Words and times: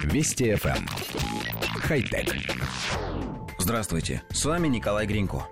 Вести 0.00 0.52
FM. 0.52 0.76
Эм. 0.76 0.86
Хай-тек. 1.82 2.34
Здравствуйте, 3.58 4.22
с 4.30 4.44
вами 4.44 4.68
Николай 4.68 5.06
Гринько. 5.06 5.46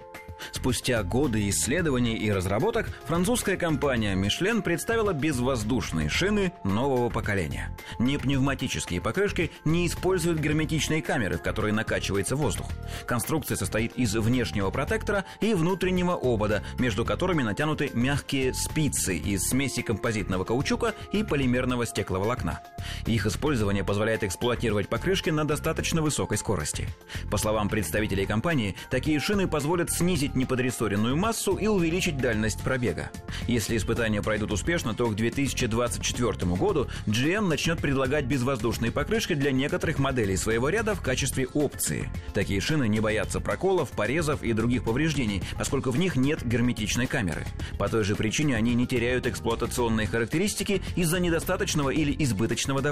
Спустя 0.52 1.02
годы 1.02 1.48
исследований 1.48 2.16
и 2.16 2.30
разработок 2.30 2.88
французская 3.06 3.56
компания 3.56 4.14
Michelin 4.14 4.62
представила 4.62 5.12
безвоздушные 5.12 6.08
шины 6.08 6.52
нового 6.64 7.08
поколения. 7.10 7.76
Не 7.98 8.18
пневматические 8.18 9.00
покрышки 9.00 9.50
не 9.64 9.86
используют 9.86 10.40
герметичные 10.40 11.02
камеры, 11.02 11.38
в 11.38 11.42
которые 11.42 11.72
накачивается 11.72 12.36
воздух. 12.36 12.66
Конструкция 13.06 13.56
состоит 13.56 13.92
из 13.96 14.14
внешнего 14.14 14.70
протектора 14.70 15.24
и 15.40 15.54
внутреннего 15.54 16.14
обода, 16.14 16.62
между 16.78 17.04
которыми 17.04 17.42
натянуты 17.42 17.90
мягкие 17.94 18.54
спицы 18.54 19.16
из 19.16 19.48
смеси 19.48 19.82
композитного 19.82 20.44
каучука 20.44 20.94
и 21.12 21.22
полимерного 21.22 21.86
стекловолокна. 21.86 22.60
Их 23.06 23.26
использование 23.26 23.84
позволяет 23.84 24.22
эксплуатировать 24.24 24.88
покрышки 24.88 25.30
на 25.30 25.44
достаточно 25.44 26.02
высокой 26.02 26.38
скорости. 26.38 26.88
По 27.30 27.38
словам 27.38 27.68
представителей 27.68 28.26
компании, 28.26 28.76
такие 28.90 29.18
шины 29.20 29.48
позволят 29.48 29.90
снизить 29.90 30.34
неподрессоренную 30.34 31.16
массу 31.16 31.56
и 31.56 31.66
увеличить 31.66 32.18
дальность 32.18 32.62
пробега. 32.62 33.10
Если 33.46 33.76
испытания 33.76 34.22
пройдут 34.22 34.52
успешно, 34.52 34.94
то 34.94 35.06
к 35.06 35.16
2024 35.16 36.32
году 36.54 36.88
GM 37.06 37.48
начнет 37.48 37.78
предлагать 37.78 38.26
безвоздушные 38.26 38.92
покрышки 38.92 39.34
для 39.34 39.52
некоторых 39.52 39.98
моделей 39.98 40.36
своего 40.36 40.68
ряда 40.68 40.94
в 40.94 41.00
качестве 41.00 41.46
опции. 41.54 42.10
Такие 42.34 42.60
шины 42.60 42.88
не 42.88 43.00
боятся 43.00 43.40
проколов, 43.40 43.90
порезов 43.90 44.42
и 44.42 44.52
других 44.52 44.84
повреждений, 44.84 45.42
поскольку 45.58 45.90
в 45.90 45.98
них 45.98 46.16
нет 46.16 46.46
герметичной 46.46 47.06
камеры. 47.06 47.44
По 47.78 47.88
той 47.88 48.04
же 48.04 48.14
причине 48.14 48.56
они 48.56 48.74
не 48.74 48.86
теряют 48.86 49.26
эксплуатационные 49.26 50.06
характеристики 50.06 50.82
из-за 50.96 51.20
недостаточного 51.20 51.90
или 51.90 52.14
избыточного 52.22 52.80
давления. 52.80 52.89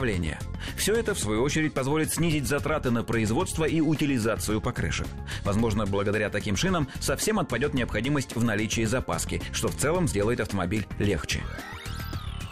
Все 0.76 0.94
это, 0.94 1.14
в 1.14 1.18
свою 1.18 1.42
очередь, 1.42 1.74
позволит 1.74 2.12
снизить 2.12 2.46
затраты 2.46 2.90
на 2.90 3.02
производство 3.02 3.64
и 3.64 3.80
утилизацию 3.80 4.60
покрышек. 4.60 5.06
Возможно, 5.44 5.86
благодаря 5.86 6.30
таким 6.30 6.56
шинам 6.56 6.88
совсем 7.00 7.38
отпадет 7.38 7.74
необходимость 7.74 8.34
в 8.36 8.44
наличии 8.44 8.84
запаски, 8.84 9.42
что 9.52 9.68
в 9.68 9.76
целом 9.76 10.08
сделает 10.08 10.40
автомобиль 10.40 10.86
легче. 10.98 11.42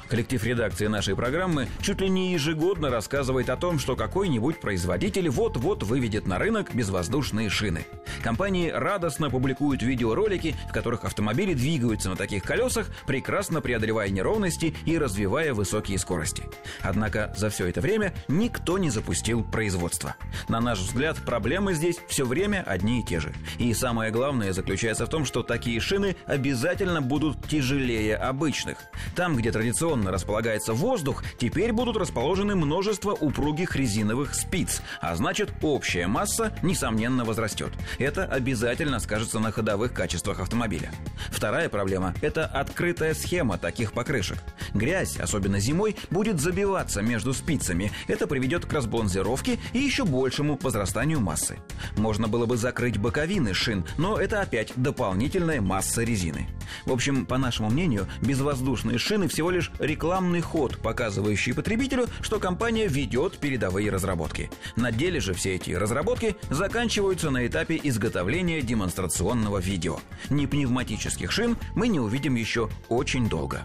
Коллектив 0.09 0.45
редакции 0.45 0.87
нашей 0.87 1.17
программы 1.17 1.67
чуть 1.83 2.01
ли 2.01 2.09
не 2.09 2.33
ежегодно 2.33 2.91
рассказывает 2.91 3.51
о 3.51 3.57
том, 3.57 3.79
что 3.81 3.97
какой-нибудь 3.97 4.61
производитель 4.61 5.29
вот-вот 5.29 5.83
выведет 5.83 6.27
на 6.27 6.39
рынок 6.39 6.73
безвоздушные 6.75 7.51
шины. 7.51 7.85
Компании 8.23 8.71
радостно 8.71 9.31
публикуют 9.31 9.83
видеоролики, 9.83 10.55
в 10.69 10.73
которых 10.73 11.05
автомобили 11.05 11.55
двигаются 11.55 12.09
на 12.09 12.17
таких 12.17 12.45
колесах, 12.45 12.89
прекрасно 13.07 13.61
преодолевая 13.61 14.09
неровности 14.11 14.75
и 14.85 14.97
развивая 14.97 15.55
высокие 15.55 15.99
скорости. 15.99 16.45
Однако 16.83 17.35
за 17.37 17.51
все 17.51 17.67
это 17.67 17.81
время 17.81 18.15
никто 18.29 18.79
не 18.79 18.91
запустил 18.91 19.43
производство. 19.43 20.15
На 20.49 20.61
наш 20.61 20.79
взгляд, 20.79 21.17
проблемы 21.19 21.75
здесь 21.75 21.99
все 22.09 22.25
время 22.25 22.63
одни 22.65 23.01
и 23.01 23.05
те 23.05 23.19
же. 23.19 23.33
И 23.59 23.75
самое 23.75 24.13
главное 24.13 24.53
заключается 24.53 25.07
в 25.07 25.11
том, 25.11 25.25
что 25.25 25.43
такие 25.43 25.81
шины 25.81 26.17
обязательно 26.27 27.03
будут 27.03 27.49
тяжелее 27.49 28.17
обычных. 28.17 28.79
Там, 29.17 29.37
где 29.37 29.51
традиционно 29.51 29.96
традиционно 29.97 30.11
располагается 30.11 30.73
воздух, 30.75 31.23
теперь 31.39 31.73
будут 31.73 31.97
расположены 31.97 32.55
множество 32.55 33.13
упругих 33.13 33.77
резиновых 33.77 34.35
спиц, 34.35 34.83
а 35.01 35.15
значит 35.17 35.51
общая 35.63 36.07
масса, 36.07 36.53
несомненно, 36.63 37.25
возрастет. 37.25 37.73
Это 37.99 38.25
обязательно 38.25 39.01
скажется 39.01 39.39
на 39.39 39.53
ходовых 39.53 39.93
качествах 39.93 40.41
автомобиля. 40.41 40.91
Вторая 41.31 41.69
проблема– 41.69 42.15
это 42.21 42.45
открытая 42.47 43.15
схема 43.15 43.59
таких 43.59 43.93
покрышек. 43.93 44.39
Грязь, 44.75 45.17
особенно 45.17 45.59
зимой, 45.59 45.97
будет 46.11 46.41
забиваться 46.41 47.03
между 47.03 47.33
спицами. 47.33 47.93
Это 48.09 48.27
приведет 48.27 48.67
к 48.67 48.73
разбонзировке 48.73 49.59
и 49.73 49.79
еще 49.79 50.05
большему 50.05 50.59
возрастанию 50.61 51.21
массы. 51.21 51.59
Можно 51.97 52.29
было 52.29 52.47
бы 52.47 52.57
закрыть 52.57 52.99
боковины 52.99 53.55
шин, 53.55 53.85
но 53.99 54.19
это 54.19 54.41
опять 54.41 54.73
дополнительная 54.77 55.61
масса 55.61 56.03
резины. 56.03 56.49
В 56.85 56.93
общем, 56.93 57.27
по 57.27 57.39
нашему 57.39 57.71
мнению, 57.71 58.07
безвоздушные 58.23 58.99
шины 58.99 59.29
всего 59.29 59.51
лишь 59.51 59.71
рекламный 59.79 60.41
ход, 60.41 60.79
показывающий 60.79 61.55
потребителю, 61.55 62.07
что 62.21 62.39
компания 62.39 62.89
ведет 62.89 63.39
передовые 63.39 63.91
разработки. 63.91 64.51
На 64.77 64.93
деле 64.93 65.21
же 65.21 65.35
все 65.35 65.55
эти 65.55 65.73
разработки 65.73 66.37
заканчиваются 66.51 67.31
на 67.31 67.47
этапе 67.47 67.81
изготовления 67.83 68.63
демонстрационного 68.63 69.59
видео. 69.59 69.99
Не 70.31 70.47
пневматических 70.47 71.31
шин 71.31 71.57
мы 71.75 71.89
не 71.89 72.01
увидим 72.01 72.35
еще 72.35 72.69
очень 72.89 73.29
долго. 73.29 73.63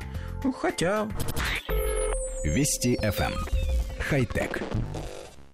Хотя... 0.49 1.07
Вести 2.43 2.97
FM. 2.97 3.33
Эм. 3.33 3.45
Хай-тек. 3.99 4.61